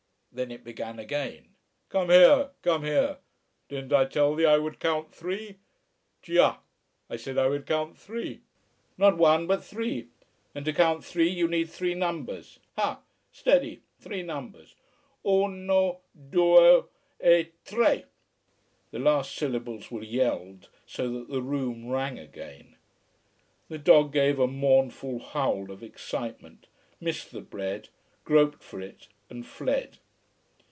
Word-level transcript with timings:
Then 0.33 0.49
it 0.49 0.63
began 0.63 0.97
again. 0.97 1.49
"Come 1.89 2.09
here! 2.09 2.51
Come 2.61 2.85
here! 2.85 3.17
Didn't 3.67 3.91
I 3.91 4.05
tell 4.05 4.33
thee 4.33 4.45
I 4.45 4.57
would 4.59 4.79
count 4.79 5.13
three? 5.13 5.57
Già! 6.23 6.59
I 7.09 7.17
said 7.17 7.37
I 7.37 7.47
would 7.49 7.65
count 7.65 7.97
three. 7.97 8.39
Not 8.97 9.17
one, 9.17 9.45
but 9.45 9.61
three. 9.61 10.07
And 10.55 10.63
to 10.63 10.71
count 10.71 11.03
three 11.03 11.27
you 11.29 11.49
need 11.49 11.69
three 11.69 11.93
numbers. 11.95 12.59
Ha! 12.77 13.01
Steady! 13.33 13.81
Three 13.99 14.23
numbers. 14.23 14.73
Uno 15.25 15.99
due 16.29 16.87
E 17.21 17.47
TRE!" 17.65 18.05
The 18.91 18.99
last 18.99 19.35
syllables 19.35 19.91
were 19.91 20.01
yelled 20.01 20.69
so 20.85 21.11
that 21.11 21.27
the 21.27 21.41
room 21.41 21.89
rang 21.89 22.17
again. 22.17 22.77
The 23.67 23.77
dog 23.79 24.13
gave 24.13 24.39
a 24.39 24.47
mournful 24.47 25.19
howl 25.19 25.69
of 25.69 25.83
excitement, 25.83 26.67
missed 27.01 27.31
the 27.33 27.41
bread, 27.41 27.89
groped 28.23 28.63
for 28.63 28.79
it, 28.79 29.09
and 29.29 29.45
fled. 29.45 29.97